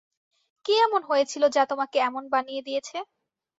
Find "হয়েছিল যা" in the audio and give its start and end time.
1.09-1.63